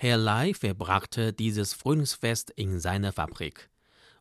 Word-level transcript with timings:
Herr 0.00 0.16
Lai 0.16 0.54
verbrachte 0.54 1.32
dieses 1.32 1.72
Frühlingsfest 1.72 2.50
in 2.50 2.78
seiner 2.78 3.10
Fabrik. 3.10 3.68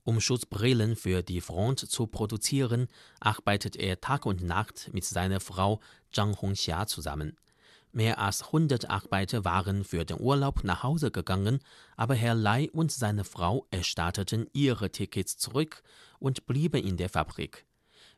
Um 0.01 0.19
Schutzbrillen 0.19 0.95
für 0.95 1.21
die 1.21 1.39
Front 1.39 1.81
zu 1.81 2.07
produzieren, 2.07 2.87
arbeitet 3.19 3.75
er 3.75 4.01
Tag 4.01 4.25
und 4.25 4.41
Nacht 4.41 4.89
mit 4.91 5.05
seiner 5.05 5.39
Frau 5.39 5.79
Zhang 6.11 6.35
Hongxia 6.41 6.87
zusammen. 6.87 7.37
Mehr 7.91 8.17
als 8.17 8.45
100 8.45 8.89
Arbeiter 8.89 9.45
waren 9.45 9.83
für 9.83 10.03
den 10.03 10.19
Urlaub 10.19 10.63
nach 10.63 10.81
Hause 10.81 11.11
gegangen, 11.11 11.59
aber 11.95 12.15
Herr 12.15 12.33
Lai 12.33 12.71
und 12.73 12.91
seine 12.91 13.23
Frau 13.23 13.67
erstatteten 13.69 14.47
ihre 14.53 14.91
Tickets 14.91 15.37
zurück 15.37 15.83
und 16.17 16.47
blieben 16.47 16.83
in 16.83 16.97
der 16.97 17.09
Fabrik. 17.09 17.67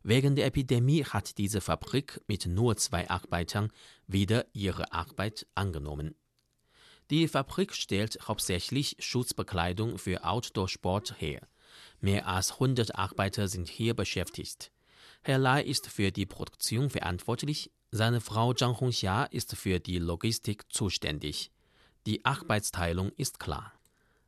Wegen 0.01 0.37
der 0.37 0.45
Epidemie 0.45 1.03
hat 1.03 1.37
diese 1.37 1.59
Fabrik 1.59 2.21
mit 2.25 2.45
nur 2.45 2.77
zwei 2.77 3.09
Arbeitern 3.09 3.69
wieder 4.07 4.45
ihre 4.53 4.93
Arbeit 4.93 5.45
angenommen. 5.55 6.15
Die 7.09 7.27
Fabrik 7.27 7.73
stellt 7.73 8.19
hauptsächlich 8.27 8.95
Schutzbekleidung 8.99 9.97
für 9.97 10.25
Outdoor-Sport 10.25 11.15
her. 11.19 11.47
Mehr 12.01 12.27
als 12.27 12.53
100 12.53 12.95
Arbeiter 12.95 13.47
sind 13.47 13.67
hier 13.67 13.95
beschäftigt. 13.95 14.71
Herr 15.23 15.39
Lai 15.39 15.63
ist 15.63 15.87
für 15.87 16.11
die 16.11 16.27
Produktion 16.27 16.89
verantwortlich, 16.89 17.71
seine 17.91 18.21
Frau 18.21 18.53
Zhang 18.53 18.79
Hongxia 18.79 19.23
ist 19.25 19.55
für 19.55 19.79
die 19.79 19.97
Logistik 19.97 20.71
zuständig. 20.71 21.51
Die 22.05 22.23
Arbeitsteilung 22.23 23.11
ist 23.17 23.39
klar. 23.39 23.73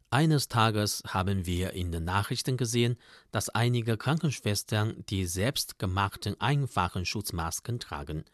Eines 0.10 0.48
Tages 0.48 1.04
haben 1.08 1.46
wir 1.46 1.74
in 1.74 1.91
den 1.91 2.04
Nachrichten 2.04 2.58
gesehen, 2.58 2.98
dass 3.32 3.50
einige 3.50 3.96
Krankenschwestern 3.96 5.05
die 5.10 5.26
selbstgemachten 5.26 6.41
einfachen 6.41 7.05
Schutzmasken 7.05 7.80
tragen. 7.80 8.26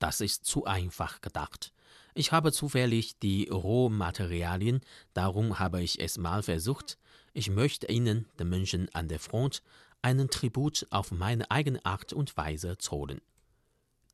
Das 0.00 0.20
ist 0.20 0.44
zu 0.44 0.64
einfach 0.66 1.20
gedacht. 1.20 1.72
Ich 2.14 2.30
habe 2.30 2.52
zufällig 2.52 3.18
die 3.20 3.48
Rohmaterialien, 3.48 4.80
darum 5.14 5.58
habe 5.58 5.82
ich 5.82 5.98
es 6.00 6.18
mal 6.18 6.42
versucht. 6.42 6.98
Ich 7.32 7.48
möchte 7.48 7.86
Ihnen, 7.86 8.28
den 8.38 8.50
Menschen 8.50 8.88
an 8.92 9.08
der 9.08 9.18
Front, 9.18 9.62
einen 10.02 10.28
Tribut 10.28 10.86
auf 10.90 11.10
meine 11.10 11.50
eigene 11.50 11.84
Art 11.86 12.12
und 12.12 12.36
Weise 12.36 12.76
zollen. 12.76 13.20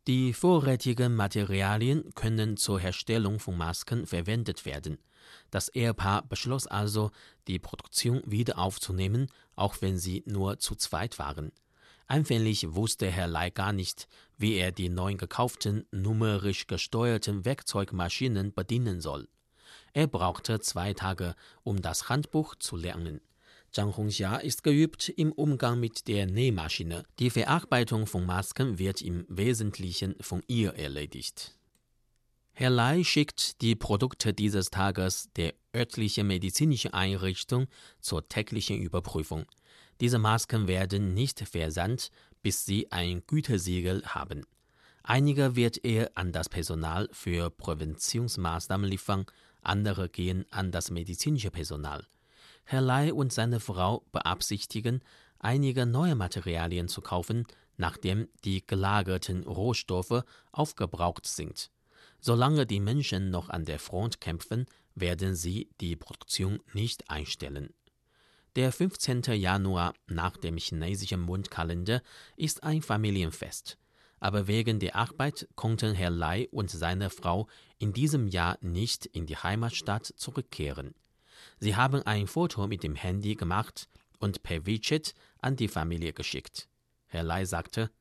Die 0.07 0.33
vorrätigen 0.33 1.17
Materialien 1.17 2.15
können 2.15 2.57
zur 2.57 2.79
Herstellung 2.79 3.41
von 3.41 3.57
Masken 3.57 4.07
verwendet 4.07 4.65
werden. 4.65 4.99
Das 5.51 5.69
Ehepaar 5.69 6.23
beschloss 6.23 6.67
also, 6.67 7.11
die 7.47 7.59
Produktion 7.59 8.23
wieder 8.25 8.59
aufzunehmen, 8.59 9.27
auch 9.57 9.77
wenn 9.81 9.99
sie 9.99 10.23
nur 10.25 10.61
zu 10.61 10.77
zweit 10.77 11.19
waren. 11.19 11.53
Anfänglich 12.09 12.75
wusste 12.75 13.11
Herr 13.11 13.29
Lai 13.29 13.51
gar 13.51 13.73
nicht, 13.73 14.09
wie 14.39 14.55
er 14.55 14.73
die 14.73 14.89
neu 14.89 15.15
gekauften, 15.15 15.85
numerisch 15.91 16.67
gesteuerten 16.67 17.45
Werkzeugmaschinen 17.45 18.55
bedienen 18.55 19.03
soll. 19.03 19.29
Er 19.93 20.07
brauchte 20.07 20.59
zwei 20.61 20.95
Tage, 20.95 21.35
um 21.65 21.83
das 21.83 22.09
Handbuch 22.09 22.55
zu 22.55 22.77
lernen. 22.77 23.21
Zhang 23.73 23.95
Hongxia 23.95 24.37
ist 24.37 24.63
geübt 24.65 25.11
im 25.11 25.33
Umgang 25.33 25.79
mit 25.79 26.09
der 26.09 26.25
Nähmaschine. 26.25 27.05
Die 27.19 27.29
Verarbeitung 27.29 28.07
von 28.07 28.25
Masken 28.25 28.79
wird 28.79 29.03
im 29.03 29.27
Wesentlichen 29.29 30.15
von 30.21 30.43
ihr 30.47 30.75
erledigt. 30.77 31.58
Herr 32.61 32.71
Lai 32.71 33.05
schickt 33.05 33.63
die 33.63 33.77
Produkte 33.77 34.35
dieses 34.35 34.71
Tages 34.71 35.31
der 35.37 35.55
örtlichen 35.73 36.27
medizinischen 36.27 36.93
Einrichtung 36.93 37.69
zur 38.01 38.29
täglichen 38.29 38.83
Überprüfung. 38.83 39.47
Diese 40.01 40.19
Masken 40.19 40.67
werden 40.67 41.15
nicht 41.15 41.39
versandt, 41.39 42.11
bis 42.43 42.67
sie 42.67 42.91
ein 42.91 43.23
Gütesiegel 43.29 44.05
haben. 44.07 44.45
Einige 45.05 45.55
wird 45.55 45.85
er 45.85 46.11
an 46.17 46.33
das 46.33 46.49
Personal 46.49 47.09
für 47.13 47.49
Präventionsmaßnahmen 47.49 48.91
liefern, 48.91 49.27
andere 49.63 50.09
gehen 50.09 50.45
an 50.51 50.73
das 50.73 50.91
medizinische 50.91 51.53
Personal. 51.53 52.09
Herr 52.65 52.81
Lai 52.81 53.13
und 53.13 53.33
seine 53.33 53.61
Frau 53.61 54.03
beabsichtigen, 54.11 55.05
einige 55.39 55.87
neue 55.87 56.17
Materialien 56.17 56.89
zu 56.89 57.03
kaufen, 57.03 57.47
nachdem 57.77 58.27
die 58.45 58.67
gelagerten 58.67 59.45
Rohstoffe 59.45 60.25
aufgebraucht 60.51 61.25
sind. 61.25 61.71
Solange 62.21 62.67
die 62.67 62.81
Menschen 62.81 63.31
noch 63.31 63.49
an 63.49 63.65
der 63.65 63.79
Front 63.79 64.21
kämpfen, 64.21 64.67
werden 64.95 65.35
sie 65.35 65.71
die 65.81 65.97
Produktion 65.97 66.61
nicht 66.73 67.11
einstellen. 67.11 67.73
Der 68.57 68.73
15. 68.73 69.23
Januar 69.35 69.95
nach 70.09 70.37
dem 70.37 70.57
chinesischen 70.57 71.21
Mondkalender 71.21 72.03
ist 72.37 72.65
ein 72.65 72.83
Familienfest. 72.83 73.79
Aber 74.21 74.49
wegen 74.49 74.81
der 74.81 74.97
Arbeit 74.97 75.49
konnten 75.55 75.95
Herr 75.95 76.11
Lai 76.11 76.49
und 76.51 76.71
seine 76.71 77.09
Frau 77.09 77.47
in 77.79 77.93
diesem 77.93 78.27
Jahr 78.27 78.59
nicht 78.61 79.07
in 79.07 79.27
die 79.27 79.37
Heimatstadt 79.37 80.07
zurückkehren. 80.17 80.95
Sie 81.61 81.77
haben 81.77 82.03
ein 82.03 82.27
Foto 82.27 82.67
mit 82.67 82.83
dem 82.83 82.97
Handy 82.97 83.37
gemacht 83.37 83.89
und 84.19 84.43
per 84.43 84.67
WeChat 84.67 85.15
an 85.41 85.55
die 85.55 85.69
Familie 85.69 86.13
geschickt. 86.13 86.69
Herr 87.07 87.23
Lai 87.23 87.45
sagte, 87.45 87.93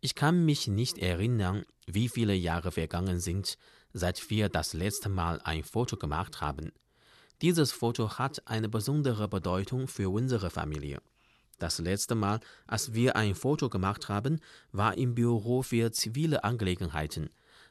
ich 0.00 0.14
kann 0.16 0.44
mich 0.44 0.66
nicht 0.66 0.98
erinnern, 0.98 1.64
wie 1.94 2.08
viele 2.08 2.34
Jahre 2.34 2.70
vergangen 2.70 3.20
sind, 3.20 3.58
seit 3.92 4.30
wir 4.30 4.48
das 4.48 4.72
letzte 4.72 5.08
Mal 5.08 5.40
ein 5.42 5.64
Foto 5.64 5.96
gemacht 5.96 6.40
haben. 6.40 6.72
Dieses 7.40 7.72
Foto 7.72 8.18
hat 8.18 8.46
eine 8.46 8.68
besondere 8.68 9.28
Bedeutung 9.28 9.88
für 9.88 10.10
unsere 10.10 10.50
Familie. 10.50 11.00
Das 11.58 11.78
letzte 11.78 12.14
Mal, 12.14 12.40
als 12.66 12.94
wir 12.94 13.16
ein 13.16 13.34
Foto 13.34 13.68
gemacht 13.68 14.08
haben, 14.08 14.40
war 14.70 14.96
im 14.96 15.14
Büro 15.14 15.62
für 15.62 15.90
zivile 15.92 16.44
Angelegenheiten. 16.44 17.30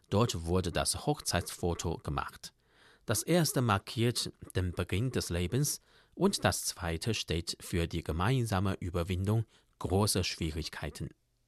Dort 0.09 0.45
wurde 0.45 0.71
das 0.71 1.05
Hochzeitsfoto 1.05 1.97
gemacht. 1.97 2.53
Das 3.05 3.23
erste 3.23 3.61
markiert 3.61 4.31
den 4.55 4.73
Beginn 4.73 5.11
des 5.11 5.29
Lebens 5.29 5.81
und 6.15 6.43
das 6.43 6.65
zweite 6.65 7.13
steht 7.13 7.57
für 7.61 7.87
die 7.87 8.03
gemeinsame 8.03 8.75
Überwindung 8.79 9.45
großer 9.79 10.23
Schwierigkeiten. 10.23 11.09